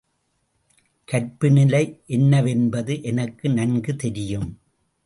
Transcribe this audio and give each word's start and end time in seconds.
கற்பு 1.07 1.51
நிலை 1.51 2.01
என்னவென்பது 2.05 3.03
எனக்கு 3.03 3.49
நன்கு 3.49 3.95
தெரியும். 3.95 4.49